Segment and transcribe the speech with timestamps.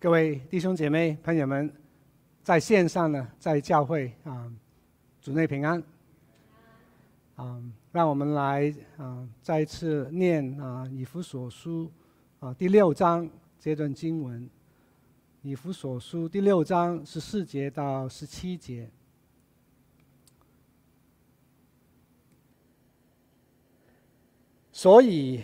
[0.00, 1.68] 各位弟兄姐妹、朋友们，
[2.44, 4.48] 在线上呢，在教会啊，
[5.20, 5.82] 主内平安。
[7.34, 7.60] 啊，
[7.90, 11.90] 让我们来啊，再一次念啊《以弗所书》
[12.46, 14.40] 啊第六章这段经文，
[15.42, 18.88] 《以弗所书》第六章十四节到十七节。
[24.70, 25.42] 所以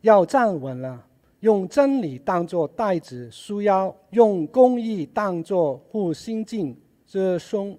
[0.00, 1.06] 要站稳了。
[1.40, 6.76] 用真理当作带子束腰，用公义当作护心镜
[7.06, 7.78] 遮胸，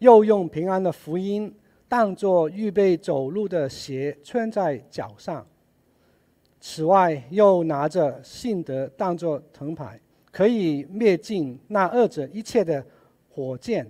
[0.00, 1.54] 又用平安的福音
[1.86, 5.46] 当作预备走路的鞋穿在脚上。
[6.60, 10.00] 此外，又拿着信德当作藤牌，
[10.32, 12.84] 可以灭尽那恶者一切的
[13.30, 13.86] 火箭，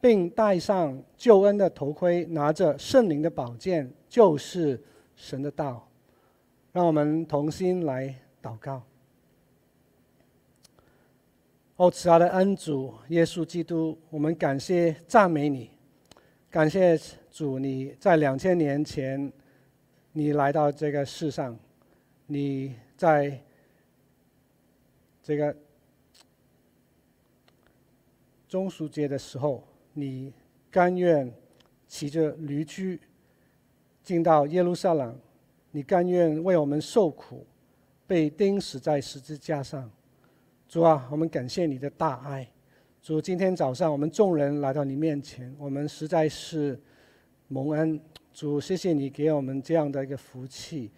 [0.00, 4.82] 并戴上救恩的头盔，拿着圣灵的宝剑，就是
[5.14, 5.86] 神的道。
[6.72, 8.12] 让我们同心来。
[8.42, 8.82] 祷告，
[11.76, 15.70] 哦，慈爱的恩主耶稣基督，我们感谢赞美你，
[16.50, 16.98] 感谢
[17.30, 19.32] 主，你在两千年前，
[20.12, 21.56] 你来到这个世上，
[22.26, 23.40] 你在
[25.22, 25.56] 这个
[28.48, 30.32] 棕树节的时候，你
[30.68, 31.32] 甘愿
[31.86, 33.00] 骑着驴驹
[34.02, 35.16] 进到耶路撒冷，
[35.70, 37.46] 你甘愿为我们受苦。
[38.12, 39.90] 被钉死在十字架上，
[40.68, 42.46] 主啊，我们感谢你的大爱。
[43.00, 46.78] 主，今天早上我们众人来到你面前，我们实在是
[47.48, 47.98] 蒙恩。
[48.34, 50.90] 主，谢谢你给我们这样的一个福气，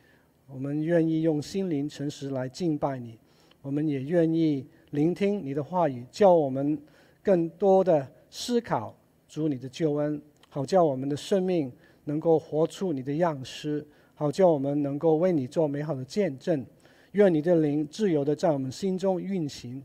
[0.48, 3.16] 我们愿意用心灵诚实来敬拜你。
[3.62, 6.76] 我们也愿意聆听你的话语，叫我们
[7.22, 8.92] 更多的思考
[9.28, 11.70] 主你的救恩，好叫我们的生命
[12.06, 16.66] 能够活出你的样式，好叫我们能够为你做美好的见证。
[17.14, 19.80] 愿你的灵自由的在我们心中运行，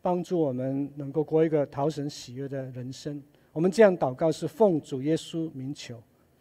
[0.00, 3.20] 帮助我们能够过一个讨神喜悦的人生。
[3.52, 6.00] 我们这样祷告是奉主耶稣名求，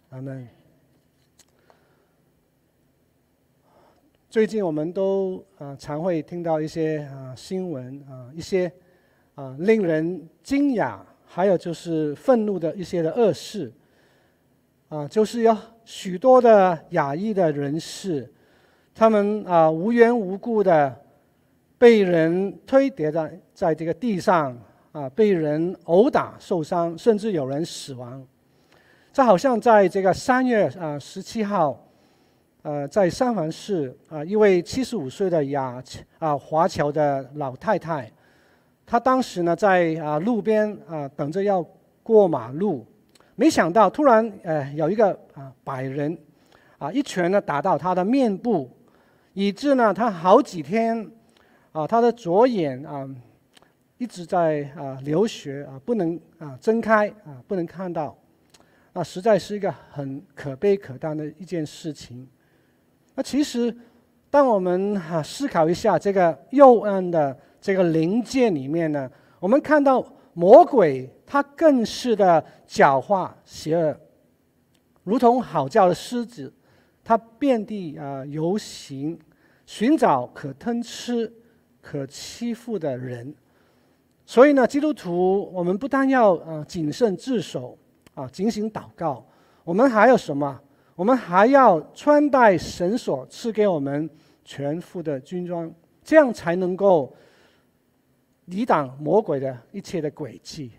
[0.09, 0.47] 阿门。
[4.29, 8.71] 最近我们都啊常会听到一些啊新闻啊一些
[9.33, 13.73] 啊令人惊讶，还有就是愤怒的一些的恶事
[14.89, 18.31] 啊，就是有许多的亚裔的人士。
[18.99, 20.91] 他们啊无缘无故的
[21.77, 24.57] 被人推跌在在这个地上
[24.91, 28.25] 啊，被人殴打受伤，甚至有人死亡。
[29.13, 31.79] 这好像在这个三月啊十七号，
[32.63, 35.79] 呃，在三藩市啊，一位七十五岁的亚
[36.17, 38.11] 啊华侨的老太太，
[38.83, 41.63] 她当时呢在啊路边啊等着要
[42.01, 42.83] 过马路，
[43.35, 46.17] 没想到突然呃有一个啊白人
[46.79, 48.67] 啊一拳呢打到她的面部。
[49.39, 51.11] 以致呢，他好几天，
[51.71, 53.07] 啊，他的左眼啊
[53.99, 58.17] 一直在啊流血啊，不能啊睁开啊，不能看到，
[58.93, 62.27] 那实在是一个很可悲可叹的一件事情。
[63.13, 63.71] 那其实，
[64.31, 69.07] 当我们啊思考一下这个幽暗的这个灵界里面呢，
[69.39, 73.95] 我们看到魔鬼他更是的狡猾邪恶，
[75.03, 76.51] 如同吼叫的狮子，
[77.03, 79.15] 他遍地啊游行。
[79.67, 81.31] 寻找可吞吃、
[81.81, 83.35] 可欺负的人，
[84.25, 87.77] 所以呢，基督徒我们不但要啊谨慎自守
[88.15, 89.23] 啊，警醒祷告，
[89.65, 90.57] 我们还有什么？
[90.95, 94.09] 我们还要穿戴神所赐给我们
[94.45, 95.69] 全副的军装，
[96.01, 97.13] 这样才能够
[98.49, 100.71] 抵挡魔鬼的一切的诡计。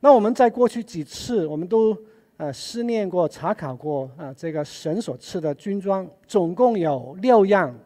[0.00, 1.94] 那我们在过去几次，我们都
[2.38, 7.78] 呃思念过、查考过啊，这个神所赐的军装，总共有六样。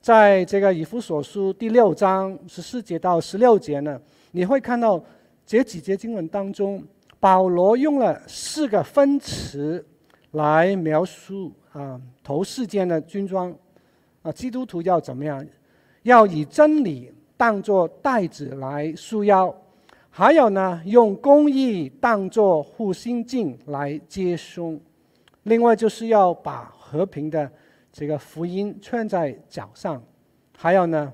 [0.00, 4.00] 在这个以弗所书第六章十四节到十六节呢，
[4.32, 4.98] 你会看到
[5.44, 6.82] 这几节经文当中，
[7.18, 9.84] 保罗用了四个分词
[10.30, 13.54] 来描述啊头四件的军装
[14.22, 15.46] 啊，基督徒要怎么样？
[16.04, 19.54] 要以真理当作带子来束腰，
[20.08, 24.80] 还有呢，用公义当作护心镜来接胸，
[25.42, 27.52] 另外就是要把和平的。
[27.92, 30.02] 这个福音穿在脚上，
[30.56, 31.12] 还有呢，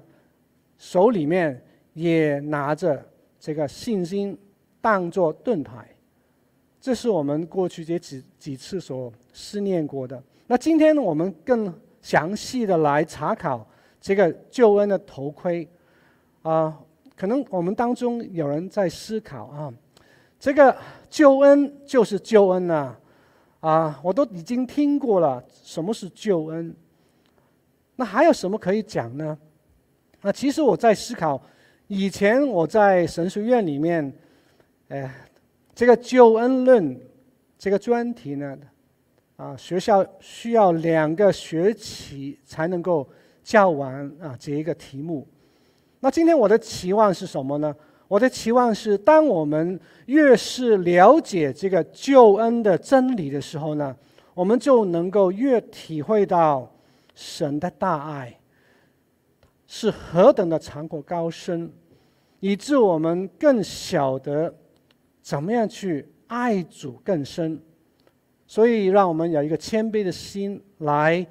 [0.76, 1.62] 手里面
[1.94, 3.05] 也拿着
[3.40, 4.38] 这个信心
[4.81, 5.88] 当作盾牌，
[6.81, 10.23] 这是我们过去这几几次所思念过的。
[10.46, 13.67] 那今天呢，我们更详细的来查考
[14.00, 15.67] 这个救恩的头盔
[16.43, 16.78] 啊。
[17.17, 19.73] 可能我们当中有人在思考啊，
[20.38, 20.76] 这个
[21.08, 22.94] 救恩就是救恩呐。
[23.66, 26.72] 啊，我都已经听过了，什么是救恩？
[27.96, 29.36] 那还有什么可以讲呢？
[30.20, 31.42] 那其实我在思考，
[31.88, 34.12] 以前我在神学院里面，
[34.86, 35.12] 哎，
[35.74, 36.96] 这个救恩论
[37.58, 38.56] 这个专题呢，
[39.34, 43.04] 啊，学校需要两个学期才能够
[43.42, 45.26] 教完啊这一个题目。
[45.98, 47.74] 那今天我的期望是什么呢？
[48.08, 53.96] 我的期望是，当我们越是了解这个救恩的真理的时候呢，
[54.32, 56.72] 我们就能够越体会到
[57.14, 58.38] 神的大爱
[59.66, 61.72] 是何等的长阔高深，
[62.38, 64.54] 以致我们更晓得
[65.20, 67.60] 怎么样去爱主更深。
[68.46, 71.26] 所以，让我们有一个谦卑的心来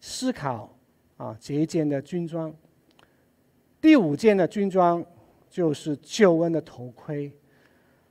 [0.00, 0.76] 思考
[1.16, 2.52] 啊这一件的军装。
[3.80, 5.04] 第五件的军装
[5.56, 7.32] 就是救恩的头盔，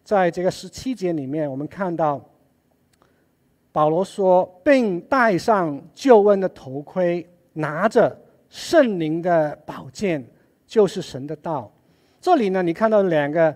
[0.03, 2.19] 在这个十七节里面，我们看到
[3.71, 8.19] 保罗说，并戴上救恩的头盔，拿着
[8.50, 10.25] 圣灵的宝剑，
[10.65, 11.71] 就是神的道。
[12.19, 13.56] 这里呢，你看到两个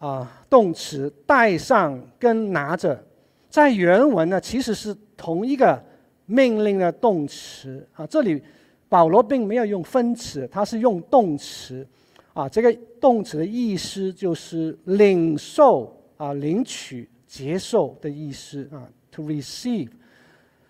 [0.00, 3.00] 啊、动词，戴上跟拿着，
[3.48, 5.80] 在原文呢其实是同一个
[6.26, 8.42] 命令的动词啊，这里。
[8.88, 11.86] 保罗并没有用分词，他是用动词，
[12.32, 19.90] 啊，这个动词的意思就是领受啊，领取、接受的意思啊，to receive。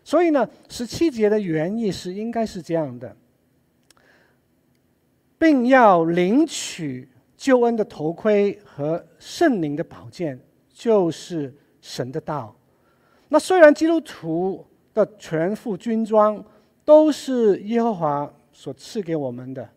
[0.02, 3.14] 所以呢，十七节的原意是应该是这样的，
[5.38, 10.40] 并要领取救恩的头盔和圣灵的宝剑，
[10.72, 12.56] 就是神的道。
[13.28, 16.44] 那虽然基督徒的全副军装，
[16.84, 19.68] 都是耶和华所赐给我们的，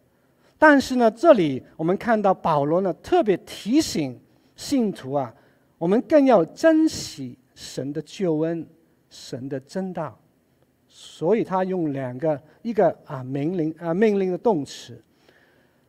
[0.58, 4.20] 但是呢，这里我们看到保罗呢特别提醒
[4.56, 5.34] 信徒啊，
[5.78, 8.66] 我们更要珍惜神的救恩、
[9.10, 10.18] 神的真道，
[10.88, 15.02] 所以他用两个一个啊命令啊命令的动词。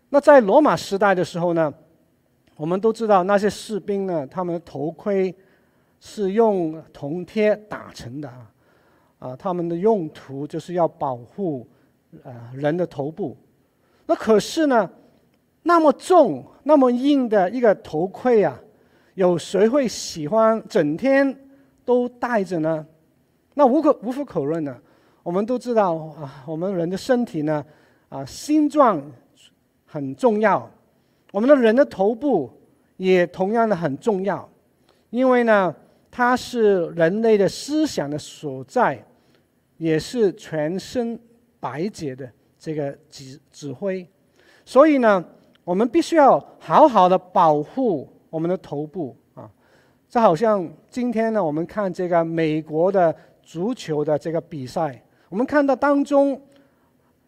[0.08, 1.72] 那在罗马时代的时候呢，
[2.56, 5.34] 我们都知道那些士兵呢，他们的头盔
[6.00, 8.50] 是用铜贴打成的啊。
[9.20, 11.66] 啊，他们的用途就是要保护
[12.24, 13.36] 啊、人的头部。
[14.06, 14.90] 那可是呢，
[15.62, 18.60] 那么重、那么硬的一个头盔啊，
[19.14, 21.36] 有谁会喜欢整天
[21.84, 22.86] 都戴着呢？
[23.54, 24.76] 那无可无可否认呢，
[25.22, 27.64] 我们都知道啊，我们人的身体呢，
[28.08, 29.02] 啊，心脏
[29.86, 30.70] 很重要，
[31.32, 32.50] 我们的人的头部
[32.96, 34.48] 也同样的很重要，
[35.10, 35.74] 因为呢，
[36.10, 39.04] 它是人类的思想的所在。
[39.76, 41.18] 也是全身
[41.58, 42.30] 百节的
[42.64, 44.08] 这个指指挥，
[44.64, 45.22] 所以呢，
[45.64, 49.50] 我们必须要好好的保护我们的头部啊。
[50.08, 56.40] 这好像今天呢，我们看这个美国的足球的这个比赛，我们看到当中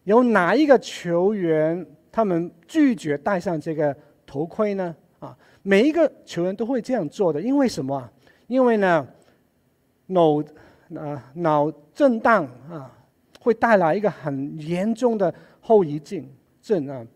[0.05, 3.95] 有哪一个球员他们拒绝戴上这个
[4.25, 4.95] 头盔呢？
[5.19, 8.09] 啊，每一个球员都会这样做的，因为什么？
[8.47, 9.07] 因为呢，
[10.07, 10.43] 脑。
[10.95, 12.89] 啊，脑震荡啊，
[13.47, 16.23] 会带来一个很严重的后遗症
[16.61, 17.07] 症啊，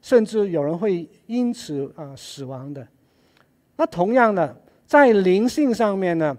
[0.00, 2.86] 甚至有人会因此啊死亡的。
[3.76, 4.56] 那同样的，
[4.86, 6.36] 在灵性上面呢，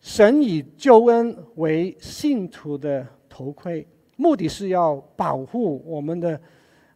[0.00, 3.86] 神以救恩为信徒的头盔，
[4.16, 6.40] 目的是要保护我们的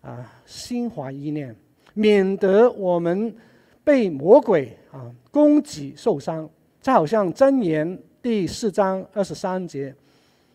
[0.00, 1.54] 啊心怀意念，
[1.92, 3.37] 免得我们
[3.85, 6.49] 被魔鬼啊攻击受伤。
[6.80, 8.02] 就好像箴言。
[8.20, 9.94] 第四章二十三节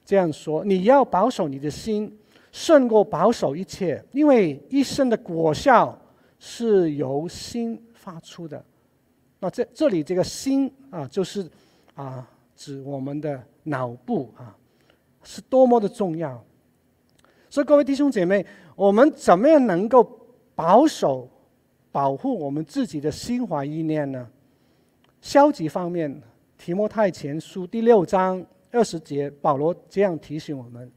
[0.05, 2.17] 这样说：“你要保守你的心，
[2.51, 5.97] 胜过保守一切，因为一生的果效
[6.39, 8.63] 是由心发出的。”
[9.39, 11.49] 那这这里这个心啊，就是
[11.95, 14.55] 啊，指我们的脑部啊，
[15.23, 16.43] 是多么的重要。
[17.49, 18.45] 所以各位弟兄姐妹，
[18.75, 20.03] 我们怎么样能够
[20.55, 21.29] 保守、
[21.91, 24.27] 保护我们自己的心怀意念呢？
[25.21, 26.21] 消极方面。
[26.55, 28.41] 提摩太前书第六章
[28.73, 30.91] 二十节，保罗这样提醒我们，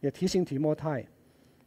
[0.00, 1.06] 也提醒提摩太，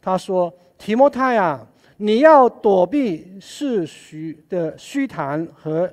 [0.02, 1.64] 他说：“提摩太啊，
[1.98, 4.16] 你要躲避世俗
[4.48, 5.88] 的虚谈和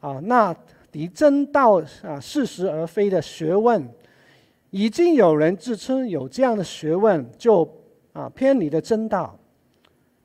[0.00, 0.56] 啊那
[0.90, 3.86] 敌真道啊似是而非的学问。
[4.70, 7.68] 已经有人自称有这样的学问，就
[8.14, 9.38] 啊偏离了真道。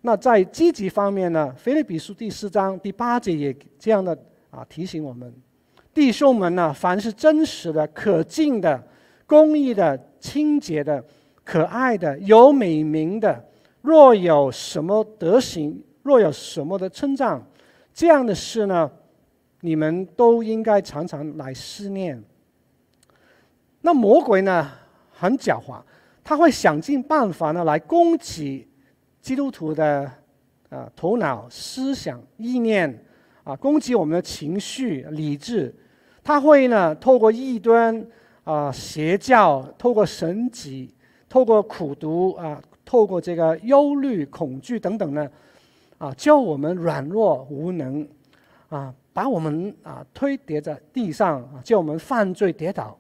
[0.02, 4.18] 那在积极方面呢，腓立比书第四章第八节也这样的
[4.50, 5.34] 啊提醒我们。”
[5.96, 8.86] 弟兄们呢，凡是真实的、可敬的、
[9.26, 11.02] 公义的、清洁的、
[11.42, 13.42] 可爱的、有美名的，
[13.82, 17.42] 若有什么德行，若有什么的称赞，
[17.94, 18.92] 这样的事呢，
[19.62, 22.22] 你们都应该常常来思念。
[23.80, 24.70] 那魔鬼呢，
[25.14, 25.82] 很狡猾，
[26.26, 28.68] 他会想尽办法呢来攻击
[29.22, 30.12] 基督徒的
[30.68, 33.02] 啊头脑、思想、意念
[33.46, 35.74] 啊，攻击我们的情绪、理智。
[36.26, 38.04] 他会呢，透过异端
[38.44, 40.92] 啊、邪教，透过神迹，
[41.30, 45.30] 透过苦毒啊，透过这个忧虑、恐惧等等呢，
[46.00, 48.08] 啊，叫我们软弱无能，
[48.70, 52.98] 啊，把我们啊推跌在地上，啊，叫我们犯罪跌倒。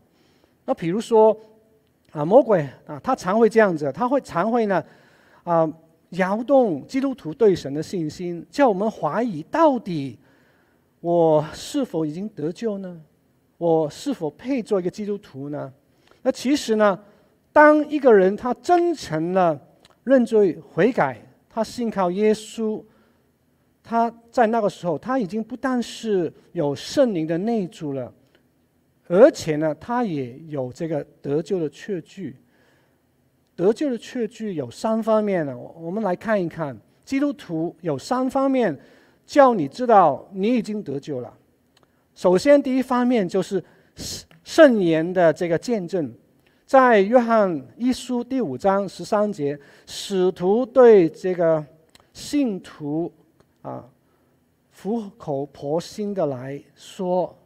[0.65, 1.35] 那比如说
[2.11, 4.83] 啊，魔鬼啊，他常会这样子，他会常会呢，
[5.43, 5.67] 啊，
[6.09, 10.19] 摇动基督徒对神的信心，叫我们怀疑到底
[11.01, 13.01] 我是否已经得救呢？
[13.57, 15.71] 我是否配做一个基督徒呢？
[16.21, 16.99] 那其实呢，
[17.53, 19.59] 当一个人他真诚的
[20.03, 22.83] 认罪悔改，他信靠耶稣，
[23.81, 28.11] 他在那个时候他已经不但是有圣灵的内住了，
[29.07, 32.35] 而且呢，他也有这个得救的确据。
[33.55, 38.77] 得救的确据有三方面呢，我们来看一看，基督徒有三方面，
[39.25, 41.33] 叫你知道你已经得救了。
[42.15, 43.61] 首先，第一方面就是
[44.45, 46.13] 圣言的这个见证，
[46.65, 51.63] 在约翰一书第五章十三节，使徒对这个
[52.13, 53.11] 信徒
[53.61, 53.85] 啊，
[54.81, 57.37] 苦口婆心的来说：“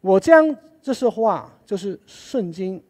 [0.00, 2.82] 我将这些话，就是圣经，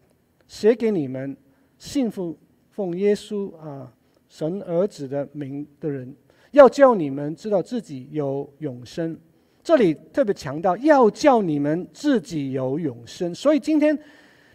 [0.46, 1.36] 写给你们
[1.78, 2.36] 信奉
[2.70, 3.92] 奉耶稣啊
[4.28, 6.14] 神儿子的名的人，
[6.52, 9.18] 要叫你们知道自己有永生。”
[9.62, 13.96] 这里特别强调要叫你们自己有永生，所以今天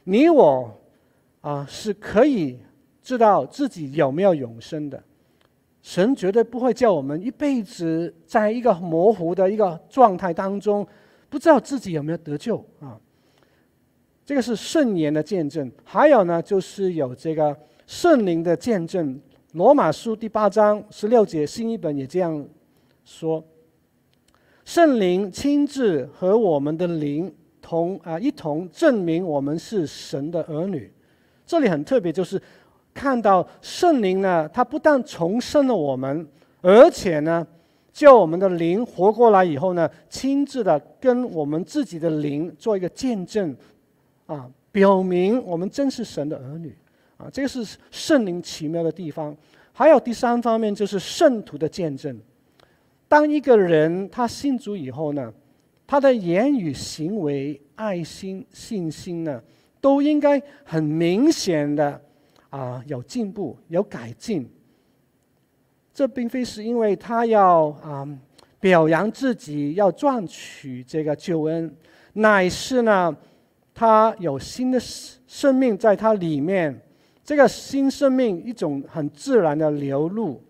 [0.05, 0.81] 你我
[1.41, 2.59] 啊是可以
[3.01, 5.01] 知道自己有没有永生的。
[5.83, 10.85] 神绝对不会叫我们一辈子在一个模糊的一个状态当中，
[11.29, 12.99] 不知道自己有没有得救啊。
[14.25, 19.21] 这个是圣言的见证，还有呢就是有这个圣灵的见证。
[19.51, 22.43] 罗马书第八章十六节，新译本也这样
[23.05, 23.41] 说。
[24.65, 30.91] 圣灵亲自和我们的灵同啊一同证明我们是神的儿女。
[31.45, 32.41] 这里很特别，就是
[32.91, 36.27] 看到圣灵呢，他不但重生了我们，
[36.61, 37.45] 而且呢，
[37.93, 43.55] 叫我们的灵活过来以后呢，亲自的跟我们自己的灵做一个见证，
[44.25, 46.75] 啊，表明我们真是神的儿女。
[47.17, 49.33] 啊，这个是圣灵奇妙的地方。
[49.71, 52.19] 还有第三方面，就是圣徒的见证。
[53.07, 55.33] 当一个人他信主以后呢，
[55.85, 59.41] 他的言语、行为、爱心、信心呢，
[59.79, 62.01] 都应该很明显的
[62.49, 64.49] 啊有进步、有改进。
[65.93, 68.07] 这并非是因为他要啊
[68.59, 71.73] 表扬自己、要赚取这个救恩，
[72.13, 73.15] 乃是呢
[73.73, 76.81] 他有新的生命在他里面，
[77.23, 80.41] 这个新生命一种很自然的流露。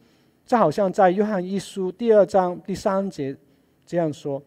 [0.46, 3.36] 这好像在约翰一书第二章第三节
[3.84, 4.40] 这样说：“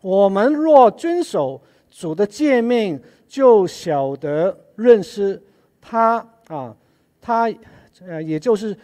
[0.00, 1.60] 我们若遵守
[1.90, 5.42] 主的诫命，就晓得认识
[5.80, 6.76] 他啊，
[7.20, 7.52] 他
[8.06, 8.76] 呃，也就是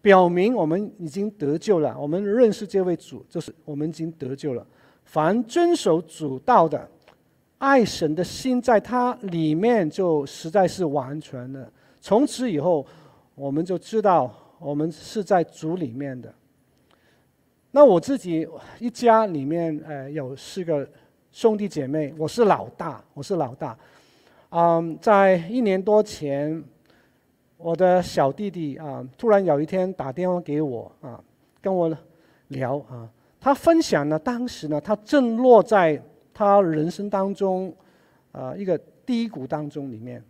[0.00, 1.98] 表明我们已经得救了。
[1.98, 4.64] 我们认识这位主，就是我们已经得救了。
[5.04, 6.88] 凡遵守主道的，
[7.58, 11.68] 爱神的心在他里面就实在是完全的。
[12.00, 12.86] 从此以后，
[13.34, 14.32] 我们就知道。”
[14.62, 16.32] 我们是在主里面的。
[17.72, 18.46] 那我自己
[18.78, 20.88] 一家里面，呃，有四个
[21.32, 23.76] 兄弟姐妹，我是老大，我是老大。
[24.50, 26.62] 嗯，在一年多前，
[27.56, 31.22] 我的小弟弟啊，突然有一天打电话给我啊，
[31.60, 31.96] 跟我
[32.48, 33.08] 聊啊，
[33.40, 36.00] 他分享呢，当时呢，他正落在
[36.32, 37.74] 他人生当中
[38.30, 40.22] 啊一个低谷当中里面，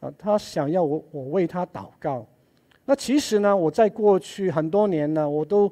[0.00, 2.24] 啊，他想要我我为他祷告。
[2.90, 5.70] 那其实呢，我在过去很多年呢，我都，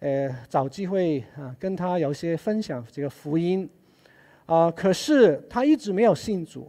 [0.00, 3.70] 呃，找机会啊，跟他有些分享这个福音，
[4.46, 6.68] 啊，可是他一直没有信主，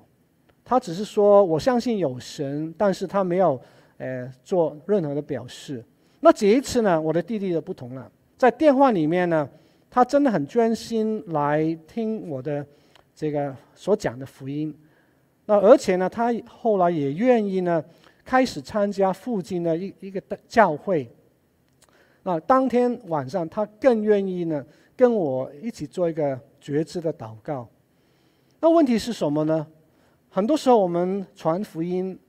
[0.64, 3.60] 他只是说我相信有神，但是他没有，
[3.98, 5.84] 呃，做任何的表示。
[6.20, 9.50] 那这一次呢，我的弟弟就不同了，在电话里面呢，
[9.90, 12.64] 他真的很专心来听我的
[13.16, 14.72] 这个所讲的福音，
[15.48, 17.84] 那而且呢，他后来也愿意呢。
[18.28, 21.10] 开始参加附近的一一个的教会，
[22.24, 24.66] 那当天晚上他更愿意呢
[24.98, 27.66] 跟我一起做一个觉知的祷告。
[28.60, 29.66] 那问题是什么呢？
[30.30, 32.20] 很多时候我们传福音，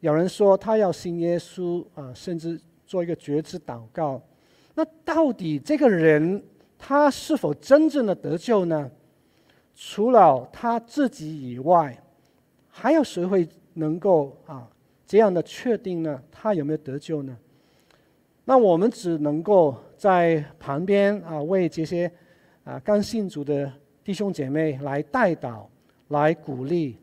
[0.00, 4.20] 有人说他要信耶稣啊，甚至做一个觉知祷告。
[4.74, 6.44] 那到底这个人
[6.78, 8.90] 他是否真正的得救呢？
[9.74, 11.98] 除了他自己以外，
[12.68, 14.68] 还有谁会能够啊？
[15.06, 16.20] 这样的确定呢？
[16.32, 17.36] 他有没有得救呢？
[18.44, 22.10] 那我们只能够在旁边啊，为这些
[22.64, 23.72] 啊刚信主的
[24.02, 25.64] 弟兄姐妹来代祷、
[26.08, 26.98] 来鼓励。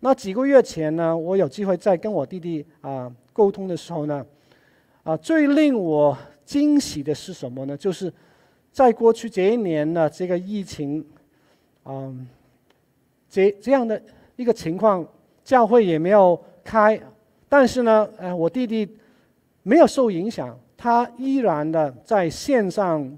[0.00, 4.24] 那几个月前呢，我有机会在跟我弟弟啊沟通的时候呢，
[5.02, 7.76] 啊，最令我惊喜的是什么呢？
[7.76, 8.12] 就是
[8.70, 11.04] 在过去这一年呢，这个疫情，
[11.84, 12.28] 嗯，
[13.28, 14.00] 这这样的
[14.36, 15.06] 一个情况，
[15.42, 17.00] 教会也没有开，
[17.56, 18.98] 但是呢，呃，我弟弟
[19.62, 23.16] 没有受影响，他依然的在线上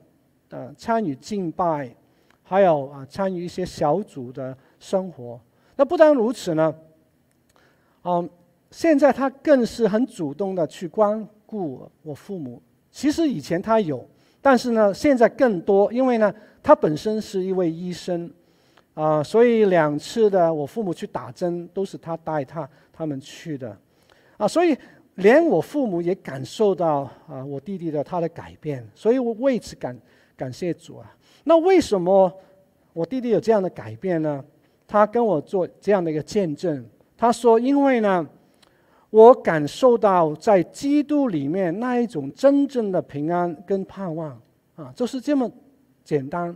[0.50, 1.90] 呃参与敬拜，
[2.42, 5.40] 还有啊参与一些小组的生活。
[5.76, 6.74] 那不但如此呢，
[8.04, 8.28] 嗯，
[8.70, 12.60] 现在他更是很主动的去关顾我父母。
[12.90, 14.06] 其实以前他有，
[14.42, 16.30] 但是呢，现在更多，因为呢，
[16.62, 18.30] 他本身是一位医生，
[18.92, 23.74] 啊，所以两次的我父母去打针都是他带他他们去的，
[24.36, 24.76] 啊，所以
[25.16, 29.98] 连我父母也感受到啊，我弟弟的他的改变，所以我为此感
[30.36, 31.16] 感谢主啊。
[31.44, 32.32] 那为什么
[32.92, 34.44] 我弟弟有这样的改变呢？
[34.86, 36.84] 他跟我做这样的一个见证，
[37.16, 38.24] 他说：“因为呢，
[39.10, 44.40] 我感受到在基督里面那一种真正的平安跟盼望
[44.76, 45.50] 啊，就是这么
[46.04, 46.54] 简单。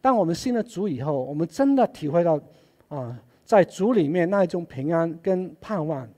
[0.00, 2.40] 当我们信了主以后，我们真的体会到
[2.88, 6.08] 啊，在主里面那一种平安跟盼望。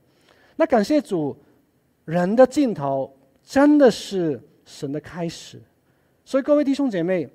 [0.61, 1.37] 那感谢主，
[2.05, 5.63] 人的尽头真的是神的开始。
[6.25, 7.29] 所以各位弟兄姐妹，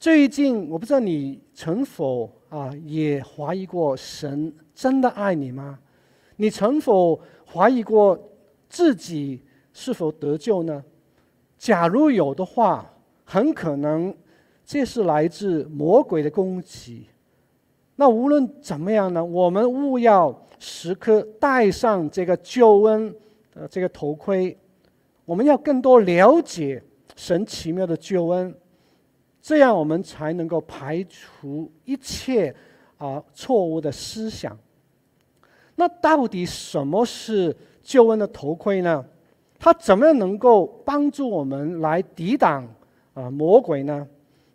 [0.00, 5.78] 最近我不知道你曾否。”啊，也怀疑过神真的爱你吗？
[6.36, 8.18] 你曾否怀疑过
[8.70, 9.42] 自己
[9.74, 10.82] 是否得救呢？
[11.58, 12.90] 假如有的话，
[13.22, 14.16] 很可能
[14.64, 17.06] 这是来自魔鬼的攻击。
[18.00, 23.12] 那无论怎么样呢，我们务要时刻戴上这个救恩
[23.52, 24.56] 的这个头盔，
[25.24, 26.80] 我们要更多了解
[27.16, 28.54] 神奇妙的救恩。
[29.42, 32.54] 这样我们才能够排除一切
[32.98, 34.56] 啊错误的思想。
[35.74, 39.04] 那到底什么是救恩的头盔呢？
[39.58, 42.64] 它怎么样能够帮助我们来抵挡
[43.14, 44.06] 啊魔鬼呢？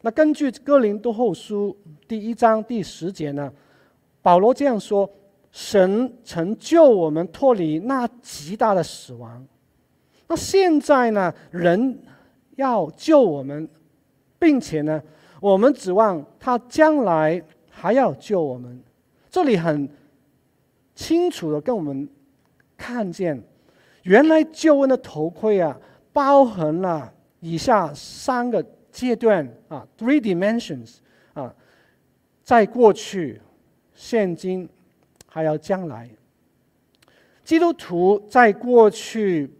[0.05, 1.75] 那根据哥林多后书
[2.07, 3.51] 第一章第十节呢，
[4.21, 5.09] 保罗这样说：
[5.51, 9.45] 神曾救我们脱离那极大的死亡。
[10.27, 11.99] 那现在呢，人
[12.55, 13.67] 要救我们。
[14.39, 15.01] 并且呢，
[15.39, 18.77] 我们指望他将来还要救我们。
[19.29, 19.87] 这里很
[20.93, 22.09] 清楚的跟我们
[22.75, 23.41] 看见，
[24.01, 25.79] 原来救恩的头盔啊，
[26.11, 28.61] 包含了以下三个
[28.93, 30.97] 阶段啊，three dimensions
[31.33, 31.53] 啊，
[32.43, 33.41] 在过去、
[33.95, 34.69] 现今
[35.27, 36.07] 还有将来。
[37.43, 39.51] 基督徒在过去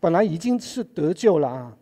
[0.00, 1.76] 本来已经是得救了啊。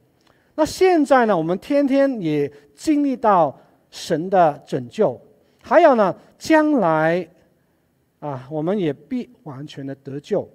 [0.57, 3.59] 那现在呢，我们天天也经历到
[3.91, 5.19] 神的拯救，
[5.63, 7.27] 还有呢，将来
[8.19, 10.47] 啊，我们也必完全的得救。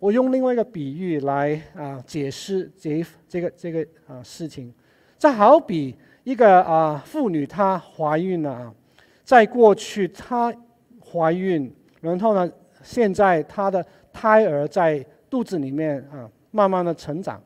[0.00, 4.72] 我用另外一个比喻来啊解释这这个这个啊事情，
[5.18, 8.74] 这好比一个啊妇女她怀孕了啊，
[9.22, 10.52] 在过去她
[11.00, 12.50] 怀孕，然后呢，
[12.82, 17.40] 现在她的胎儿在肚子里面啊慢慢的成长。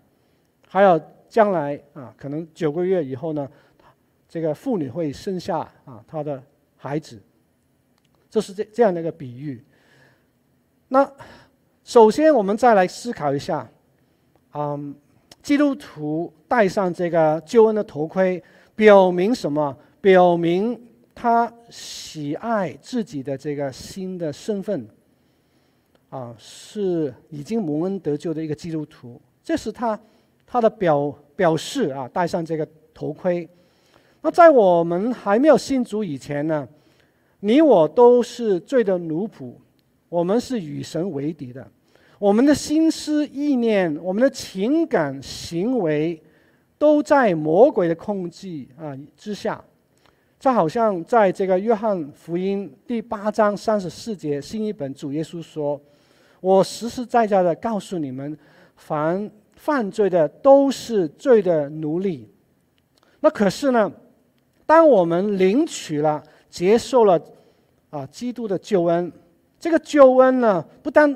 [0.68, 3.48] 还有将来啊，可能九个月以后呢，
[4.28, 6.40] 这个妇女会生下啊她的
[6.76, 7.20] 孩子，
[8.30, 9.60] 这是这这样的一个比喻。
[10.86, 11.10] 那
[11.84, 13.70] 首先我们再来思考一下，
[14.54, 14.94] 嗯，
[15.42, 18.42] 基督徒戴上这个救恩的头盔，
[18.74, 19.76] 表明什么？
[20.00, 20.80] 表明
[21.14, 24.88] 他喜爱自己的这个新的身份，
[26.08, 29.98] 啊，是已经蒙恩得救的一个基督徒，这是他。
[30.46, 33.48] 他的表表示啊，戴上这个头盔。
[34.20, 36.68] 那在我们还没有信主以前呢，
[37.40, 39.54] 你我都是罪的奴仆，
[40.08, 41.66] 我们是与神为敌的。
[42.24, 46.18] 我们的心思意念、我们的情感行为，
[46.78, 49.62] 都在魔鬼的控制啊之下。
[50.40, 55.78] 就好像在这个约翰福音第八章三十四节，新译本主耶稣说
[56.40, 58.34] ：“我实实在在的告诉你们，
[58.74, 62.28] 凡。”犯罪的都是罪的奴隶。
[63.20, 63.92] 那可是呢，
[64.64, 67.20] 当我们领取了、接受了
[67.90, 69.12] 啊基督的救恩，
[69.60, 71.14] 这个救恩呢，不但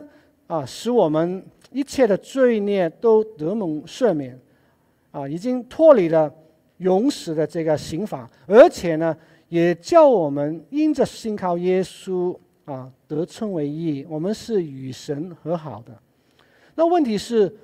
[0.49, 4.37] 啊使我们一切的罪孽都得蒙赦免，
[5.13, 6.35] 啊已经脱离了
[6.79, 9.17] 永死的这个刑罚，而且呢，
[9.49, 15.97] 也叫我们因着信靠耶稣啊得称为义，我们是与神和好的。
[16.75, 17.55] 那问题是，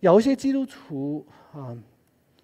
[0.00, 1.76] 有一些基督徒啊，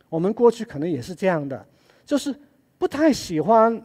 [0.08, 1.66] 我们过去可能也是这样的，
[2.04, 2.34] 就是
[2.78, 3.80] 不太喜欢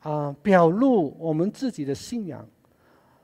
[0.00, 2.46] 啊表露我们自己的信仰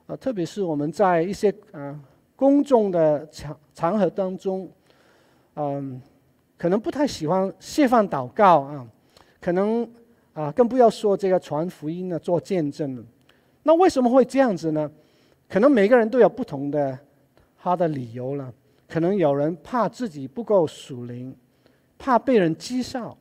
[0.07, 1.99] 啊，特别是我们在一些啊
[2.35, 4.67] 公众的场场合当中，
[5.55, 6.01] 嗯，
[6.57, 8.87] 可能不太喜欢释放祷告啊，
[9.39, 9.87] 可能
[10.33, 13.03] 啊更不要说这个传福音呢，做见证了。
[13.63, 14.89] 那为什么会这样子呢？
[15.47, 16.97] 可能每个人都有不同的。
[17.59, 18.53] 他的理由了，
[18.87, 21.35] 可能有人怕自己不够属灵，
[21.97, 23.17] 怕被人讥笑，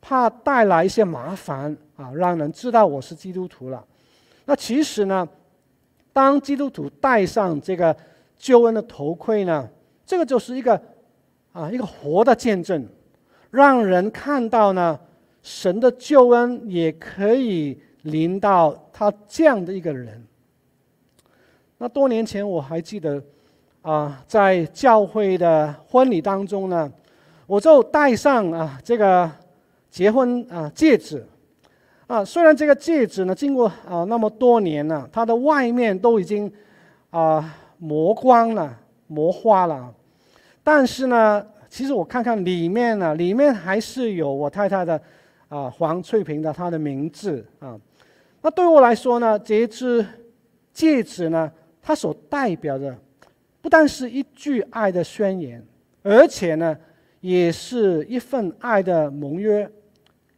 [0.00, 3.84] 怕带来一些麻烦啊，让人知道我是基督徒了。
[4.46, 5.28] 那其实呢，
[6.12, 7.96] 当基督徒戴上这个
[8.36, 9.68] 救恩的头盔呢，
[10.04, 10.80] 这个就是一个
[11.52, 12.86] 啊一个活的见证，
[13.50, 14.98] 让人看到呢，
[15.42, 20.24] 神的救恩也可以临到他这样的一个人。
[21.78, 23.22] 那多年前我还记得。
[23.82, 26.88] 啊，在教会的婚礼当中呢，
[27.48, 29.28] 我就戴上啊这个
[29.90, 31.26] 结婚啊戒指，
[32.12, 36.52] 啊，虽然这个戒指呢经过啊那么多年了，它的外面都已经
[37.08, 39.90] 啊磨光了、磨花了，
[40.62, 45.00] 但是呢，其实我看看里面呢，里面还是有我太太的
[45.48, 47.80] 啊黄翠萍的她的名字啊。
[48.42, 50.04] 那对我来说呢，这只
[50.74, 52.94] 戒指呢，它所代表的。
[53.62, 55.64] 不但是一句爱的宣言，
[56.02, 56.76] 而且呢，
[57.22, 59.66] 也是一份爱的盟约，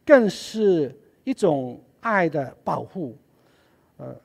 [0.05, 3.17] 更是一种爱的保护。
[3.97, 4.15] 呃，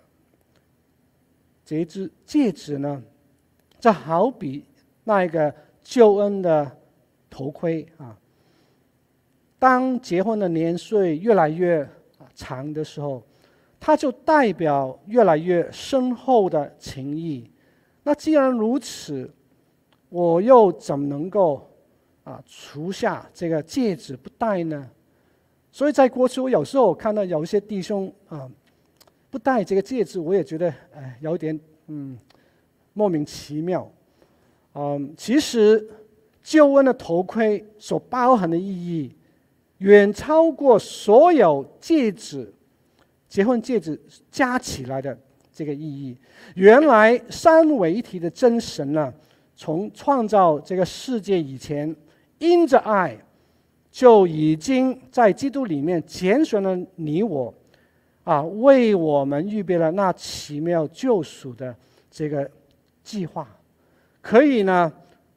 [1.65, 3.03] 这只戒指呢，
[3.81, 4.65] 就好比
[5.03, 6.79] 那一个救恩的
[7.29, 8.17] 头盔啊。
[9.59, 11.89] 当结婚的年岁越来越
[12.35, 13.23] 长的时候，
[13.79, 17.51] 它就代表越来越深厚的情谊。
[18.03, 19.31] 那既然如此，
[20.09, 21.71] 我又怎么能够
[22.25, 24.91] 啊除下这个戒指不戴呢？
[25.73, 28.51] 所以在过去，我有时候我看到有一些弟兄啊
[29.31, 32.19] 不戴这个戒指，我也觉得哎有点嗯
[32.93, 33.91] 莫名其妙。
[34.75, 35.89] 嗯，其实
[36.43, 39.15] 救恩的头盔所包含的意义，
[39.79, 42.53] 远超过所有戒指、
[43.29, 45.19] 结婚戒指加起来的。
[45.53, 46.17] 这个意义，
[46.55, 49.13] 原来三位一体的真神呢，
[49.55, 51.95] 从创造这个世界以前，
[52.39, 53.19] 因着爱，
[53.91, 57.53] 就已经在基督里面拣选了你我，
[58.25, 61.75] 啊，为我们预备了那奇妙救赎的
[62.11, 62.51] 这个
[63.03, 63.49] 计划。
[64.21, 64.93] 可以呢，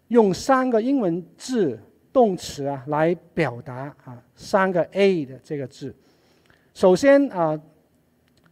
[0.07, 1.79] 用三个英文字
[2.11, 5.95] 动词啊来表达啊，三个 A 的这个字。
[6.73, 7.59] 首先啊，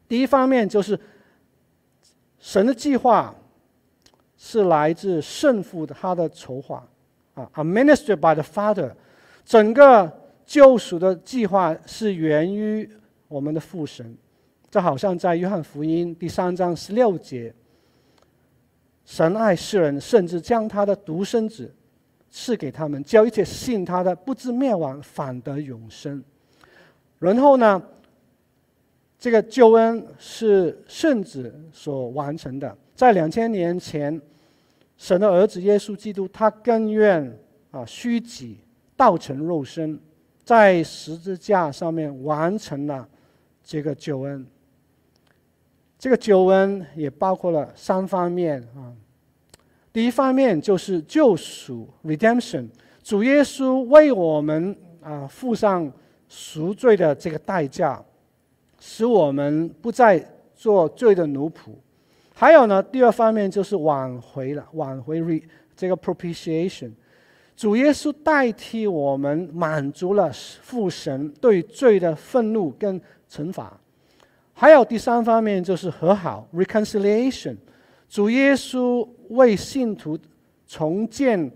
[0.08, 1.00] 第一方面就是。
[2.44, 3.36] 神的计划
[4.36, 6.84] 是来自圣父的他的筹划
[7.36, 8.92] 啊，a minister by the Father。
[9.46, 10.12] 整个
[10.46, 12.90] 救赎的计划是源于
[13.28, 14.16] 我们的父神。
[14.70, 17.54] 这好像在约翰福音第三章十六节，
[19.04, 21.70] 神爱世人，甚至将他的独生子
[22.30, 26.24] 赐给他们，叫一切信他的不至灭亡，反得永生。
[27.20, 27.84] 然后呢，
[29.20, 34.22] 这个救恩是圣子所完成的，在两千年前，
[34.96, 37.38] 神的儿子耶稣基督，他甘愿
[37.72, 38.60] 啊虚己，
[39.02, 40.00] 道成肉身，
[40.44, 43.10] 在十字架上面完成了
[43.64, 44.46] 这个救恩。
[45.98, 48.94] 这个救恩也包括了三方面啊，
[49.92, 52.68] 第一方面就是救赎 （redemption），
[53.02, 55.92] 主耶稣为我们啊付上
[56.30, 58.00] 赎罪的这个代价。
[58.84, 60.24] 使我们不再
[60.56, 61.70] 做罪的奴仆，
[62.34, 65.44] 还有呢，第二方面就是挽回了，挽回 re
[65.76, 66.92] 这个 propitiation，
[67.62, 70.32] 主耶稣代替我们满足了
[70.64, 73.80] 父神对罪的愤怒跟惩罚，
[74.52, 77.56] 还有第三方面就是和好 reconciliation，
[78.10, 80.18] 主耶稣为信徒
[80.66, 81.52] 重建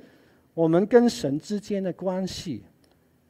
[0.53, 2.61] 我们跟神之间的关系，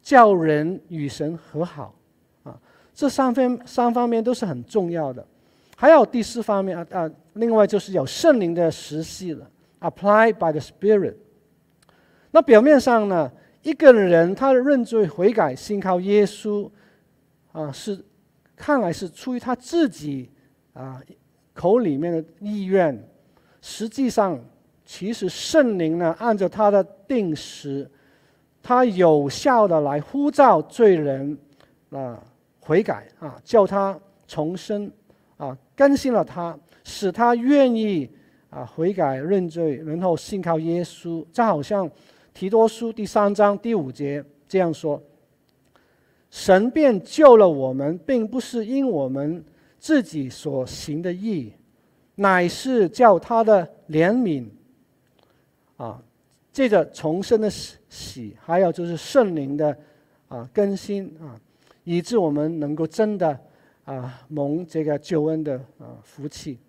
[0.02, 1.96] 叫人与神和好。
[2.44, 2.60] 啊
[2.94, 5.26] 这三方三方面都是很重要的，
[5.78, 11.16] 还有第四方面啊啊，另外就是有圣灵的实际了，applied by the Spirit。
[12.36, 16.70] 那表面上呢，一个人他的认罪悔改，信靠耶稣，
[17.54, 17.98] 啊，是
[18.58, 20.30] 看来是出于他自己
[20.74, 21.02] 啊
[21.54, 23.02] 口里面的意愿，
[23.62, 24.38] 实际上
[24.84, 27.90] 其实圣灵呢，按照他的定时，
[28.62, 31.38] 他有效的来呼召罪人
[31.92, 32.22] 啊。
[32.60, 34.92] 悔改啊，叫他重生
[35.38, 38.10] 啊，更新了他，使他愿意
[38.50, 41.24] 啊悔改认罪，然后信靠耶稣。
[41.32, 41.88] 就好像
[42.36, 45.02] 提多书第三章第五节这样说
[46.30, 49.42] ：“神便救了我们，并不是因我们
[49.80, 51.54] 自己所行的义，
[52.16, 54.46] 乃是叫他的怜悯。”
[55.78, 56.04] 啊，
[56.52, 59.78] 借着重生的喜，还有就是圣灵的
[60.28, 61.40] 啊更新啊，
[61.86, 63.40] 以致我们能够真的
[63.86, 66.60] 啊蒙这个救恩的啊福气。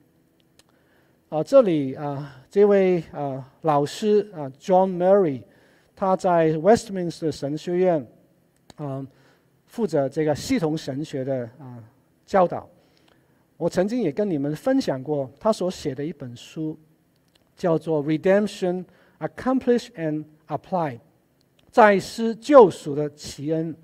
[1.29, 5.43] 啊，这里啊这位啊老师啊 John Murray，
[5.97, 8.07] 他在 Westminster 神学院
[8.77, 9.05] 啊
[9.65, 11.83] 负责这个系统神学的啊
[12.25, 12.69] 教导。
[13.57, 16.79] 我曾经也跟你们分享过他所写的一本书，
[17.57, 18.85] 叫做《Redemption》。
[19.19, 21.01] Accomplish and apply，
[21.71, 23.75] 在施救赎的奇恩。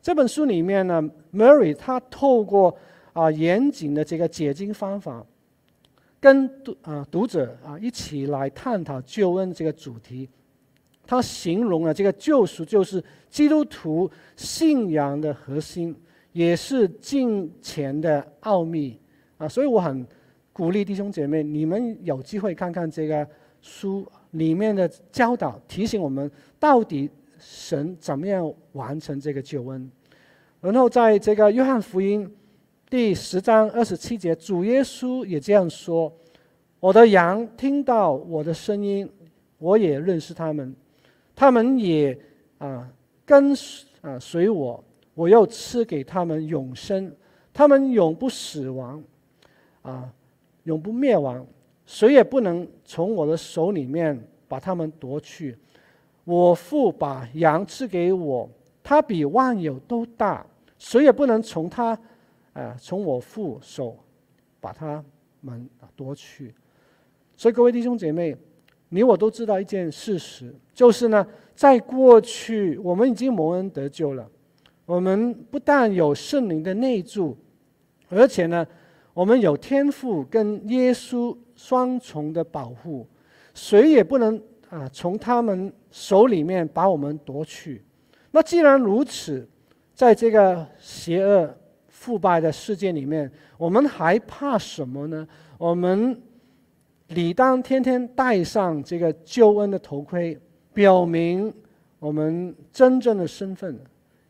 [0.00, 1.00] 这本书里面呢
[1.32, 2.76] ，Murray 他透过
[3.12, 5.24] 啊严谨的这个解经方法，
[6.18, 10.28] 跟读啊读者啊一起来探讨救恩这个主题。
[11.06, 15.94] 他形容了这个救赎就是基督徒信仰的核心，
[16.32, 18.98] 也是金钱的奥秘
[19.38, 19.48] 啊。
[19.48, 20.06] 所以我很
[20.52, 23.26] 鼓励弟兄姐妹，你们有机会看看这个
[23.60, 24.06] 书。
[24.32, 27.06] 里面的教导提醒我们，到底
[27.38, 29.90] 神怎么样完成这个救恩？
[30.62, 32.26] 然后在这个约翰福音
[32.88, 36.10] 第十章二十七节，主耶稣也这样说
[36.80, 39.06] ：“我的羊听到我的声音，
[39.58, 40.74] 我也认识他们，
[41.34, 42.18] 他们也
[42.58, 42.90] 啊
[43.24, 43.52] 跟
[44.00, 44.82] 啊随我，
[45.14, 47.14] 我要赐给他们永生，
[47.52, 49.02] 他们永不死亡，
[49.82, 50.12] 啊
[50.64, 51.46] 永不灭亡。”
[51.84, 54.18] 谁也不能从我的手里面
[54.48, 55.58] 把他们夺去。
[56.24, 58.48] 我父把羊赐给我，
[58.82, 60.46] 他比万有都大，
[60.78, 61.98] 谁也不能从他，
[62.52, 63.98] 啊，从我父手
[64.60, 65.04] 把他
[65.40, 66.54] 们夺去。
[67.36, 68.34] 所以各位弟兄姐妹，
[68.92, 74.28] 你我都知道一件事实，就是呢，在过去我们已经蒙恩得救了，
[74.86, 77.36] 我们不但有圣灵的内住，
[78.08, 78.66] 而且呢，
[79.14, 81.36] 我们有天父跟耶稣。
[81.54, 83.06] 双重的保护，
[83.54, 87.84] 谁也不能啊从他们手里面把我们夺去。
[88.32, 89.46] 那既然如此，
[89.94, 95.28] 在这个邪恶腐败的世界里面，我们还怕什么呢？
[95.56, 96.20] 我们
[97.14, 100.38] 理当天天戴上这个救恩的头盔，
[100.74, 101.52] 表明
[101.98, 103.78] 我们真正的身份，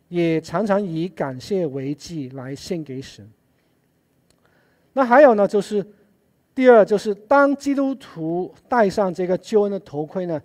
[0.09, 3.29] 也常常以感谢为祭来献给神。
[4.93, 5.85] 那还有呢，就是。
[6.55, 10.39] 第二就是，当基督徒戴上这个救恩的头盔呢，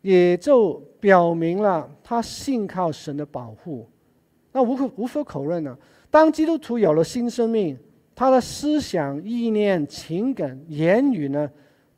[0.00, 3.86] 也就表明了他信靠神的保护。
[4.52, 5.76] 那无可无可否认呢，
[6.10, 7.78] 当基督徒有了新生命，
[8.14, 11.50] 他的思想、意念、情感、言语呢，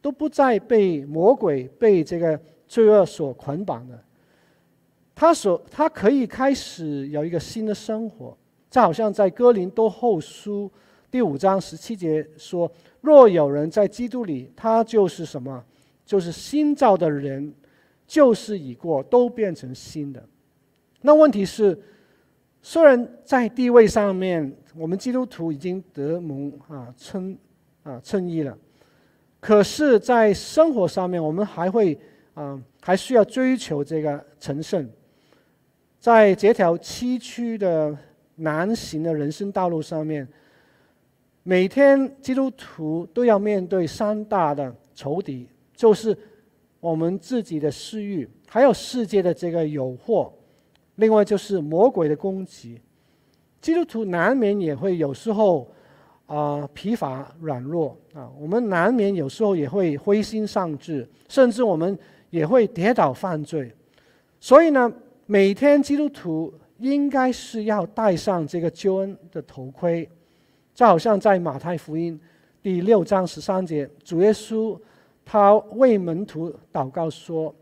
[0.04, 2.38] 都不再被魔鬼、被这个
[2.68, 3.98] 罪恶所捆绑的。
[5.14, 8.36] 他所他可以开始有一个新的生活，
[8.68, 10.70] 就好像在哥林多后书
[11.10, 12.70] 第五章十七节说。
[13.00, 15.64] 若有人在基督里，他就是什么？
[16.04, 17.54] 就是新造的人，
[18.06, 20.22] 旧事已过，都变成新的。
[21.00, 21.78] 那问题是，
[22.60, 27.36] 虽然在地位上面，我们基督徒已经得蒙啊称
[27.82, 28.56] 啊称义了，
[29.46, 31.94] 可是，在生活上面，我们还会
[32.32, 34.88] 啊还需要追求这个成圣，
[36.00, 37.94] 在这条崎岖的
[38.36, 40.26] 难行的人生道路上面。
[41.42, 46.16] 每天基督徒都要面对三大的仇敌，就是
[46.80, 50.32] 我们自己的私欲，还有世界的这个诱惑，
[50.94, 52.80] 另外就是魔鬼的攻击。
[53.60, 55.70] 基督徒难免也会有时候
[56.34, 61.96] 啊、疲乏软弱啊，我们难免有时候也会灰心丧志，甚至我们
[62.30, 63.72] 也会跌倒犯罪。
[64.40, 64.92] 所以呢，
[65.26, 70.08] 每天基督徒应该是要戴上这个救恩的头盔。
[70.74, 72.18] 就好像在马太福音
[72.60, 74.76] 第六章十三节，主耶稣
[75.24, 77.54] 他为门徒祷告说：“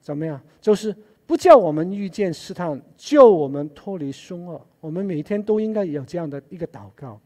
[0.00, 0.40] 怎么样？
[0.60, 0.94] 就是
[1.26, 7.20] 不叫我们遇见试探，救我们脱离凶恶。”我们每天都应该有这样的一个祷告。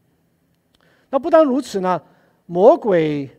[1.11, 2.01] 那不单如此呢，
[2.47, 3.29] 魔鬼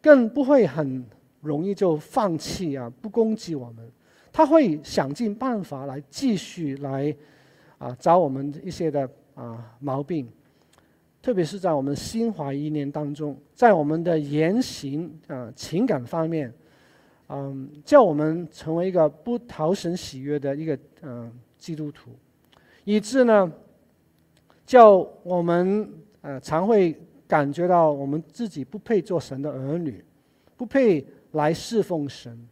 [0.00, 1.04] 更不会很
[1.40, 3.90] 容易就放弃啊，不攻击我们，
[4.30, 7.14] 他会想尽办法来继续来
[7.78, 10.28] 啊找我们一些的啊毛病。
[11.22, 16.52] 特别是在我们心怀意念当中，在我们的言行啊、情感方面，
[17.30, 22.10] 嗯，叫我们成为一个不讨神喜悦的一个嗯、基督徒，
[22.84, 23.50] 以致呢，
[24.66, 26.94] 叫我们呃常会
[27.26, 30.04] 感觉到我们自己不配做神的儿女，
[30.56, 32.48] 不配来侍奉神，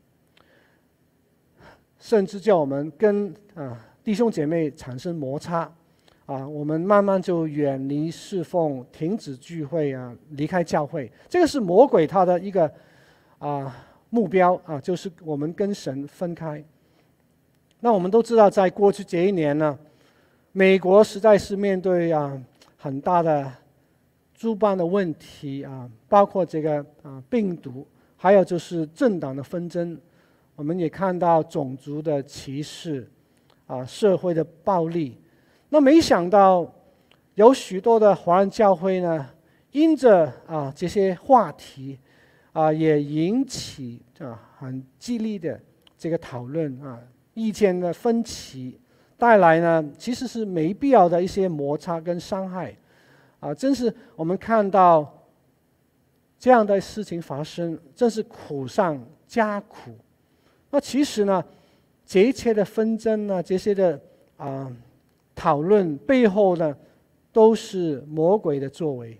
[1.99, 5.71] 甚至叫我们跟啊弟兄姐妹产生摩擦，
[6.27, 11.11] 啊，我们慢慢就远离侍奉，停止聚会啊，离开教会。
[11.29, 12.73] 这个是魔鬼他的一个
[13.39, 16.63] 啊目标啊，就是我们跟神分开。
[17.81, 19.79] 那我们都知道，在过去这一年呢，
[20.53, 22.41] 美国实在是面对啊
[22.77, 23.53] 很大的
[24.43, 29.97] 诸般的问题啊，包括这个啊病毒，还有就是政党的纷争，
[30.57, 33.09] 我们也看到种族的歧视，
[33.69, 35.17] 啊社会的暴力。
[35.69, 36.69] 那没想到
[37.37, 39.31] 有许多的华人教会呢，
[39.71, 41.97] 因着啊这些话题，
[42.53, 45.61] 啊也引起啊很激烈的
[45.97, 46.99] 这个讨论啊。
[47.35, 48.77] 意见的分歧
[49.17, 52.77] 带来呢，其实是没必要的一些摩擦跟伤害，
[53.43, 55.27] 啊，真是我们看到
[56.39, 59.91] 这样的事情发生，真是苦上加苦。
[60.71, 61.45] 那其实呢，
[62.07, 64.01] 这一切的纷争呢，这些的
[64.37, 64.71] 啊
[65.35, 66.77] 讨论背后呢，
[67.33, 69.19] 都是魔鬼的作为。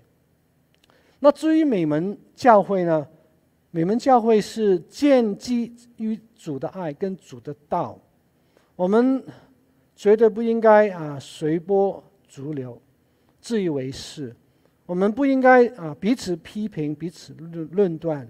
[1.19, 3.05] 那至于美门教会呢，
[3.73, 7.99] 美门教会是建基于主的爱跟主的道，
[8.77, 9.21] 我们
[9.97, 12.81] 绝对不应该啊随波逐流、
[13.43, 14.35] 自以为是。
[14.87, 18.27] 我们不应该啊彼此批评、彼此论论断。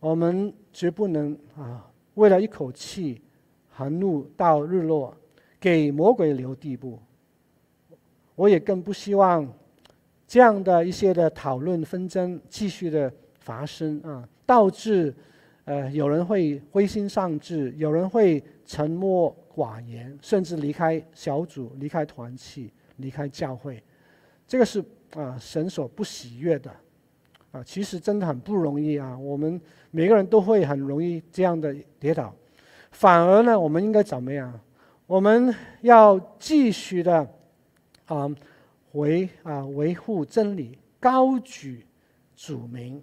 [0.00, 3.22] 我们绝不能啊为了一口气
[3.70, 5.16] 横怒到日落，
[5.58, 6.98] 给魔鬼留地步。
[8.34, 9.50] 我也更不希望
[10.26, 15.14] 这样的一些的讨论纷争继续的发生啊，导致。
[15.64, 23.82] 呃，有人会灰心丧志，有人会沉默寡言，甚至离开小组、离开团契、离开教会，
[24.48, 24.82] 这个是
[25.14, 26.74] 啊神所不喜悦的，
[27.52, 29.16] 啊，其实真的很不容易啊。
[29.16, 29.60] 我们
[29.92, 32.34] 每个人都会很容易这样的跌倒，
[32.90, 34.58] 反而呢，我们应该怎么样？
[35.06, 37.28] 我们要继续的
[38.06, 38.28] 啊
[38.92, 41.86] 维啊维护真理，高举
[42.34, 43.00] 主名，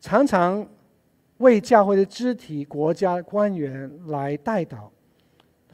[0.00, 0.66] 常常。
[1.38, 4.88] 为教会的肢体、国家官员来代祷。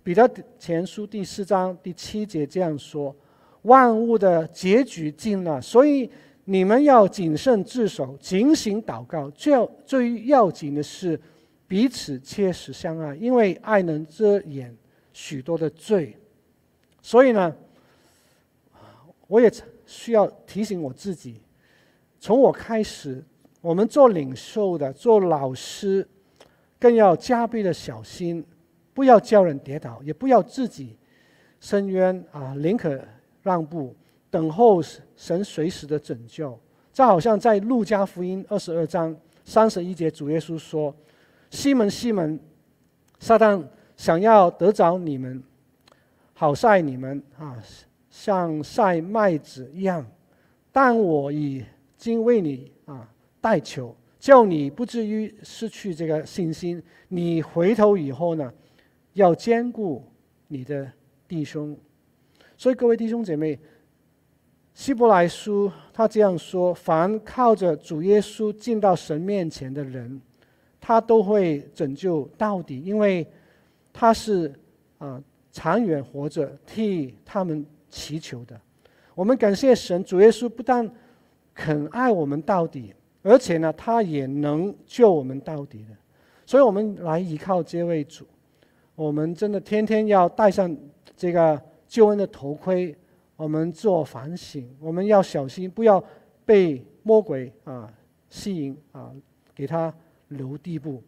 [0.02, 3.16] 彼得前书第四章第七节这样说
[3.64, 6.10] ：“万物的结局近了，所以
[6.44, 9.28] 你们要谨慎自守，警醒祷告。
[9.30, 9.52] 最
[9.84, 11.20] 最要紧的是
[11.68, 14.74] 彼此切实相爱，因为爱能遮掩
[15.12, 16.16] 许多的罪。”
[17.02, 17.54] 所以呢，
[19.26, 19.52] 我也
[19.84, 21.40] 需要提醒我自己，
[22.18, 23.22] 从我开始。
[23.60, 26.06] 我们做领袖的、做老师，
[26.78, 28.44] 更要加倍的小心，
[28.92, 30.98] 不要叫人跌倒，也不要自己
[31.60, 32.52] 伸冤啊！
[32.58, 33.02] 宁可
[33.44, 33.94] 让步，
[34.28, 34.82] 等候
[35.14, 36.58] 神随时的拯救。
[36.92, 40.92] 这好像在路加福音二十二章三十一节，主耶稣说
[41.50, 42.40] ：“西门，西门，
[43.20, 43.62] 撒旦
[43.96, 45.40] 想要得着你们，
[46.32, 47.56] 好晒你们啊，
[48.10, 50.04] 像晒麦子一样。
[50.72, 51.64] 但我已
[51.96, 53.08] 经为你啊。”
[53.40, 56.82] 代求，叫你不至于失去这个信心。
[57.08, 58.50] 你回头以后呢，
[59.12, 60.02] 要兼顾
[60.48, 60.90] 你的
[61.28, 61.76] 弟兄。
[62.56, 63.58] 所以各位弟兄姐妹，
[64.74, 70.20] 希伯来书他这样说：凡靠着主耶稣进到神面前的人，
[70.80, 73.26] 他都会拯救到底，因为
[73.92, 74.52] 他是
[74.98, 78.60] 啊长远活着替他们祈求的。
[79.14, 80.88] 我们感谢神，主耶稣不但
[81.54, 82.92] 肯爱我们到底。
[83.26, 85.96] 而且呢，他也能救我们到底的，
[86.44, 88.26] 所以我们来依靠这位主。
[88.94, 90.76] 我们真的天天要带上
[91.16, 91.58] 这个
[91.94, 92.92] 救恩的头盔，
[93.36, 96.02] 我们自我反省，我们要小心，不要
[96.44, 97.88] 被魔鬼啊
[98.28, 99.12] 吸引啊，
[99.54, 99.94] 给他
[100.26, 101.00] 留地步。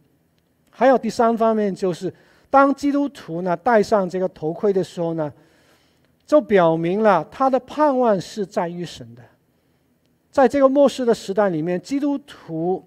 [0.71, 2.15] 还有第三方面就是，
[2.49, 5.33] 当基督徒呢戴上这个头盔的时候呢，
[6.25, 9.23] 就表明了他的盼望是在于神的。
[10.31, 12.81] 在这个末世的时代里面，基督徒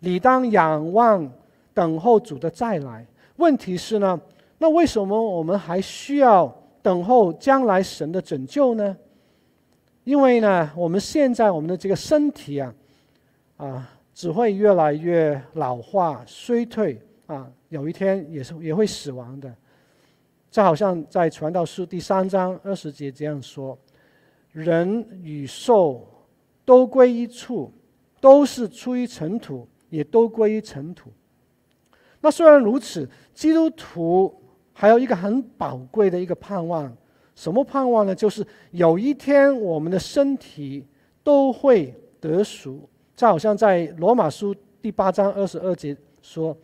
[0.00, 1.32] 理当仰望、
[1.72, 3.06] 等候主的再来。
[3.36, 4.20] 问题是呢，
[4.58, 6.52] 那为什么我们还需要
[6.84, 8.94] 等候将来神的拯救呢？
[10.04, 12.74] 因为呢，我们现在我们的这个身体啊，
[13.56, 19.52] 啊，只会越来越老化、衰退啊，有一天也是也会死亡的。
[20.50, 23.78] 这好像在传道书第三章二十节这样说：
[24.52, 26.06] 人与兽。
[26.66, 27.70] 都归一处，
[28.22, 31.12] 都是出于尘土，也都归于尘土。
[32.22, 34.34] 那虽然如此，基督徒
[34.74, 36.94] 还有一个很宝贵的一个盼望，
[37.34, 38.14] 什么盼望呢？
[38.14, 40.84] 就是有一天我们的身体
[41.22, 42.86] 都会得赎。
[43.16, 46.56] 这好像在罗马书第八章二十二节说：“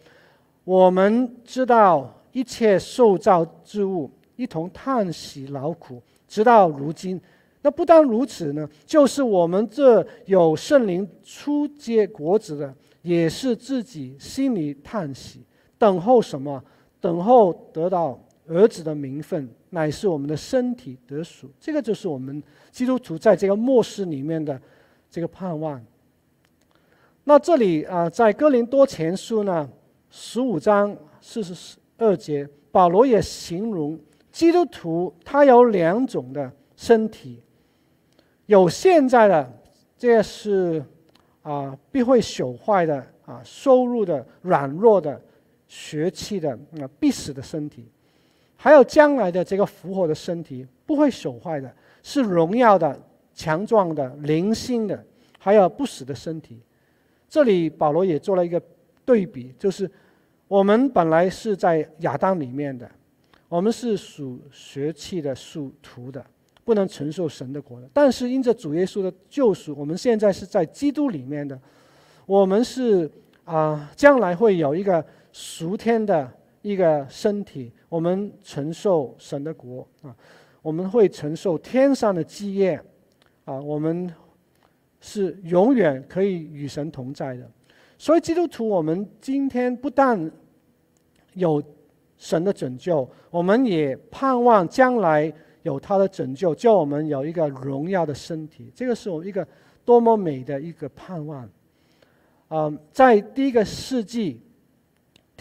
[0.65, 7.21] 我们知道一切受造之物一同叹息劳苦，直到如今。
[7.63, 15.45] 那不但如此呢，就是我们这有圣灵初结果子的，也是自己心里叹息，
[15.79, 16.63] 等候什么？
[17.01, 21.49] 等候得到儿子的名分，乃是我们的身体得赎。
[21.59, 24.61] 这个就是我们基督徒在这个末世里面的
[25.11, 25.81] 这个盼望。”
[27.25, 29.69] 那这里啊，在哥林多前书呢，
[30.09, 33.99] 十五章四十二节，保罗也形容
[34.33, 37.41] 基督徒他有两种的身体，
[38.47, 39.53] 有现在的，
[39.97, 40.83] 这是
[41.43, 45.21] 啊必会朽坏的啊收入的软弱的
[45.71, 46.51] 血气的
[46.81, 47.87] 啊必死的身体，
[48.57, 53.01] 还有将来的这个复活的身体，不会朽坏的，是荣耀的、
[53.33, 55.05] 强壮的、灵性的，
[55.39, 56.59] 还有不死的身体。
[57.29, 58.61] 这里保罗也做了一个
[59.05, 59.89] 对比，就是
[60.49, 62.91] 我们本来是在亚当里面的，
[63.49, 66.27] 我们是属血气的、属土的，
[66.65, 67.89] 不能承受神的国的。
[67.93, 71.57] 但是因着主耶稣的救赎，我们现在是在基督里面的，
[72.27, 73.09] 我们是
[73.45, 76.31] 啊、将来会有一个属天的
[76.63, 80.15] 一个身体，我们承受神的国啊，
[80.63, 82.81] 我们会承受天上的基业
[83.45, 84.13] 啊，我们。
[85.03, 87.51] 是永远可以与神同在的，
[87.97, 90.31] 所以基督徒，我们今天不但
[91.33, 91.63] 有
[92.19, 98.71] 神的拯救，我们也盼望将来有他的拯救，叫我们有一个荣耀的身体。
[98.75, 99.49] 这个是我们一个
[99.87, 101.49] 多么美的一个盼望。
[102.49, 104.39] 啊，在第一个世纪，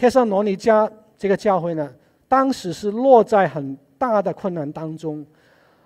[0.00, 1.92] 帖撒罗尼迦这个教会呢，
[2.26, 5.22] 当时是落在很大的困难当中，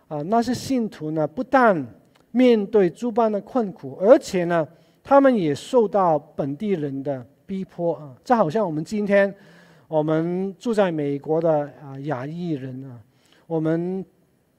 [0.06, 1.84] 啊，那些信徒呢，不但
[2.30, 4.64] 面对诸般的困苦，而且呢，
[5.02, 8.14] 他们也受到本地人的逼迫啊！
[8.22, 9.34] 这好像我们今天，
[9.88, 12.96] 我们住在美国的啊亚裔人啊，
[13.48, 14.06] 我们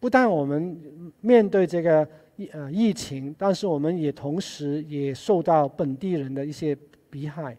[0.02, 0.78] 不但我们
[1.22, 6.76] 面对这个疫呃疫情，但是我们也同时也受到本地人的一些
[7.10, 7.56] 迫害。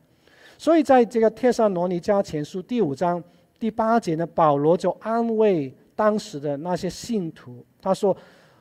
[0.59, 3.23] 所以在这个帖撒罗尼迦前书第五章
[3.59, 8.17] 第八节呢，保罗就安慰当时的那些信徒，他说：“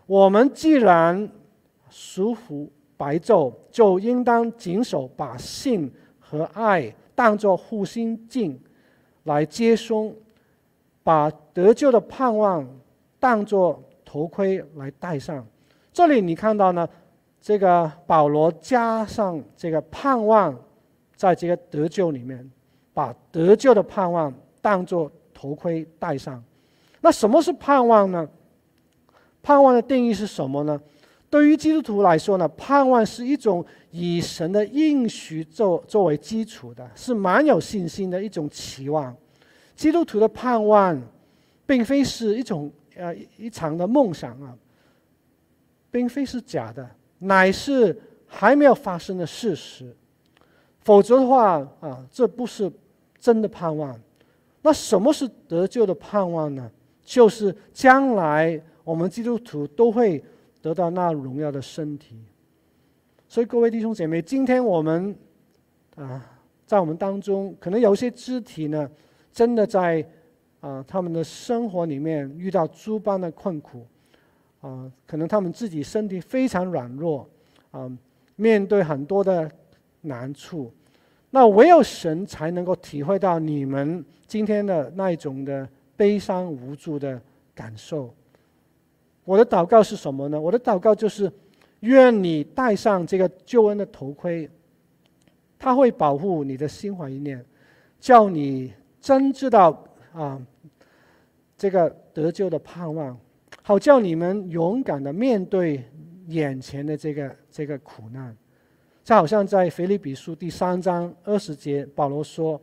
[0.07, 1.29] 我们既然……”
[1.87, 5.89] 属乎白昼，就应当谨守，把信
[6.19, 8.59] 和爱当作护心镜
[9.23, 10.13] 来接收，
[11.03, 12.67] 把得救的盼望
[13.17, 15.45] 当作头盔来戴上。
[15.93, 16.89] 这里你看到呢，
[17.39, 20.53] 这个保罗加上这个盼望，
[21.15, 22.49] 在这个得救里面，
[22.93, 26.43] 把得救的盼望当作头盔戴上。
[27.01, 28.27] 那什么是盼望呢？
[29.41, 30.79] 盼望的定义是什么呢？
[31.29, 39.15] 对于基督徒来说呢，盼望是一种以神的应许作作为基础的，是蛮有信心的一种期望。
[39.75, 40.99] 基督徒的盼望，
[41.65, 44.55] 并非是一种呃一场的梦想啊，
[45.91, 46.89] 并非是假的，
[47.19, 49.95] 乃是还没有发生的事实。
[50.85, 52.71] 否则的话啊，这不是
[53.19, 53.99] 真的盼望。
[54.61, 56.71] 那什么是得救的盼望呢？
[57.03, 60.23] 就是将来我们基督徒都会。
[60.61, 62.17] 得到那荣耀的身体，
[63.27, 65.15] 所以各位弟兄姐妹，今天我们
[65.95, 66.25] 啊，
[66.65, 68.89] 在我们当中，可能有些肢体呢，
[69.31, 70.03] 真的在
[70.61, 73.85] 啊他们的生活里面遇到诸般的困苦
[74.59, 77.29] 啊，可能他们自己身体非常软弱
[77.69, 77.87] 啊，
[78.35, 79.47] 面对很多的
[80.05, 80.71] 难处，
[81.29, 87.21] 那唯有神才能够体会到你们今天的那一种的悲伤无助的
[87.53, 88.13] 感受。
[89.23, 90.39] 我的祷告是什么呢？
[90.39, 91.31] 我的祷告就是，
[91.79, 94.49] 愿你戴上这个救恩的头盔，
[95.57, 97.43] 它会保护你的心怀意念，
[97.99, 99.83] 叫你真知道
[100.13, 100.39] 啊，
[101.57, 103.17] 这个得救的盼望，
[103.63, 105.83] 好叫你们勇敢的面对
[106.27, 108.35] 眼前的这个这个苦难。
[109.05, 112.59] 就好像在腓立比书第三章二十节，保罗说：“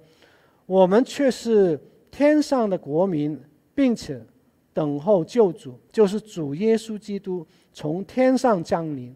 [0.67, 1.81] 我们却是
[2.11, 3.41] 天上的国民，
[3.75, 4.21] 并且。”
[4.75, 9.15] 等候救主，就是主耶稣基督从天上降临。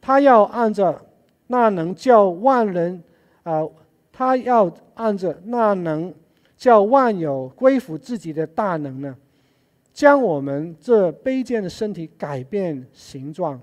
[0.00, 1.00] 他要按着
[1.46, 3.00] 那能叫万人
[3.44, 3.62] 啊、
[4.10, 6.12] 他要按着那能
[6.56, 9.16] 叫万有归服自己的大能呢，
[9.92, 13.60] 将我们这卑贱的身体改变形状，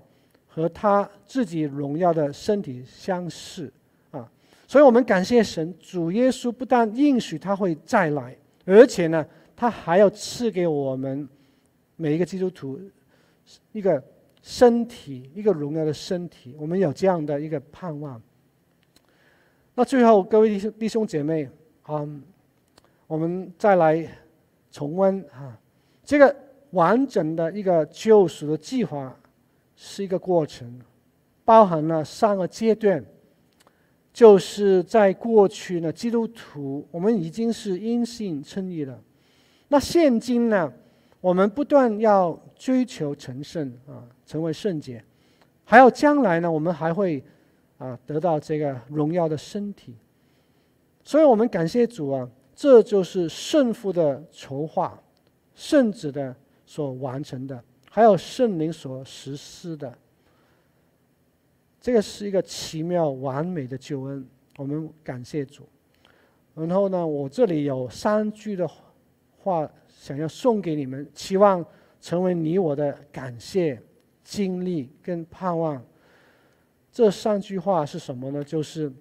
[0.60, 3.72] 和他自己荣耀的身体相似
[4.12, 4.30] 啊！
[4.68, 8.36] 所以我们感谢神，主耶稣不但应许他会再来，
[8.66, 9.26] 而且呢。
[9.62, 11.28] 他还要赐给我们
[11.97, 12.80] 每一个基督徒
[13.74, 14.01] 一个
[14.41, 16.55] 身体，一个荣耀的身体。
[16.57, 18.22] 我们有这样的一个盼望。
[19.76, 21.43] 那最后，各位弟兄弟兄姐妹，
[21.84, 22.24] 啊、嗯，
[23.05, 24.07] 我们再来
[24.72, 25.60] 重温啊，
[26.05, 26.34] 这个
[26.70, 29.14] 完整的一个救赎的计划
[29.82, 30.78] 是一个过程，
[31.46, 33.02] 包含了三个阶段。
[34.12, 39.02] 就是在过去呢，基督徒我们已经是因信称义了。
[39.70, 40.70] 那现今呢，
[41.22, 45.02] 我们不断要追求成圣啊，成为圣洁，
[45.64, 47.24] 还有将来呢，我们还会
[47.78, 49.96] 啊得到这个荣耀的身体。
[51.06, 55.02] 所以我们感谢主啊，这就是圣父的筹划，
[55.56, 59.94] 圣子的所完成的，还有圣灵所实施的。
[61.82, 64.26] 这个是一个奇妙完美的救恩，
[64.58, 65.68] 我们感谢主。
[66.56, 68.70] 然后呢，我这里有三句的
[69.38, 71.66] 话想要送给你们，期望
[72.02, 73.82] 成为你我的感谢、
[74.24, 75.82] 经历跟盼望。
[76.92, 78.44] 这三句话是什么呢？
[78.44, 78.92] 就是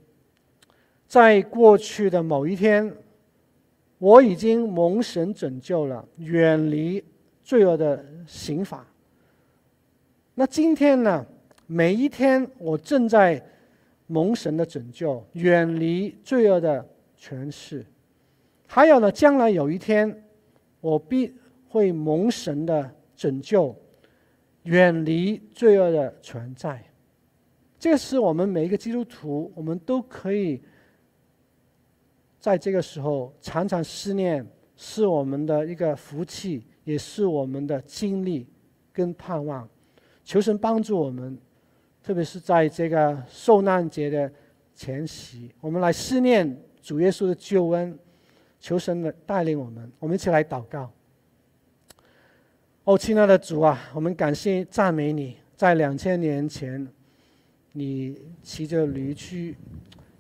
[1.07, 2.95] 在过去的某一天，
[3.99, 7.03] 我已经蒙神拯救了，远离
[7.49, 8.87] 罪恶的刑罚。
[10.35, 11.25] 那今天呢？
[11.67, 13.43] 每一天，我正在
[14.07, 16.87] 蒙神的拯救，远离罪恶的
[17.17, 17.83] 权势。
[18.67, 20.25] 还有呢，将来有一天，
[20.83, 21.35] 我必
[21.71, 23.75] 会蒙神的拯救，
[24.65, 26.85] 远离罪恶的存在。
[27.79, 30.63] 这是我们每一个基督徒，我们都可以
[32.39, 34.47] 在这个时候常常思念，
[34.77, 38.47] 是我们的一个福气，也是我们的经历
[38.95, 39.69] 跟盼望。
[40.25, 41.39] 求神帮助我们。
[42.01, 44.33] 特别是在这个受难节的
[44.75, 47.99] 前夕，我们来思念主耶稣的救恩，
[48.59, 49.93] 求神的带领我们。
[49.99, 50.91] 我们一起来祷告。
[52.85, 56.89] 哦，亲爱的主啊，我们感谢赞美你，在两千年前，
[57.73, 59.55] 你骑着驴去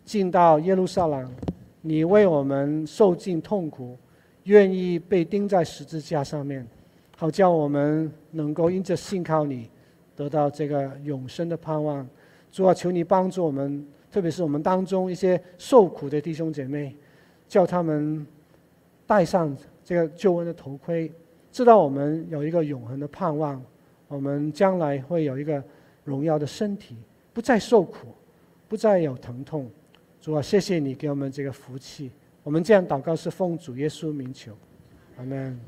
[0.04, 1.32] 进到耶路撒冷，
[1.80, 3.96] 你为我们受尽痛苦，
[4.48, 6.66] 愿意被钉在十字架上面，
[7.18, 9.70] 好叫我们能够因着信靠你。
[10.16, 12.04] 得到这个永生的盼望，
[12.50, 16.96] 主啊，求你帮助我们，特别是我们当中一些受苦的弟兄姐妹，
[17.46, 18.26] 叫他们
[19.06, 21.12] 戴上这个救恩的头盔，
[21.52, 23.62] 知道我们有一个永恒的盼望，
[24.08, 25.62] 我们将来会有一个
[26.02, 26.96] 荣耀的身体，
[27.32, 28.08] 不再受苦，
[28.66, 29.70] 不再有疼痛。
[30.20, 32.10] 主啊，谢谢你给我们这个福气，
[32.48, 34.56] 我们这样祷告是奉主耶稣名求，
[35.18, 35.60] 阿门。